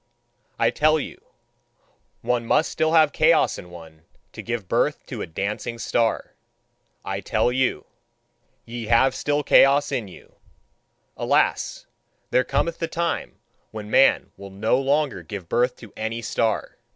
I 0.57 0.71
tell 0.71 0.99
you: 0.99 1.23
one 2.21 2.43
must 2.47 2.71
still 2.71 2.93
have 2.93 3.11
chaos 3.13 3.59
in 3.59 3.69
one, 3.69 4.01
to 4.33 4.41
give 4.41 4.67
birth 4.67 5.05
to 5.05 5.21
a 5.21 5.27
dancing 5.27 5.77
star. 5.77 6.33
I 7.05 7.19
tell 7.21 7.51
you: 7.51 7.85
ye 8.65 8.85
have 8.87 9.13
still 9.13 9.43
chaos 9.43 9.91
in 9.91 10.07
you. 10.07 10.37
Alas! 11.15 11.85
There 12.31 12.43
cometh 12.43 12.79
the 12.79 12.87
time 12.87 13.35
when 13.69 13.91
man 13.91 14.31
will 14.37 14.49
no 14.49 14.79
longer 14.79 15.21
give 15.21 15.47
birth 15.47 15.75
to 15.75 15.93
any 15.95 16.23
star. 16.23 16.79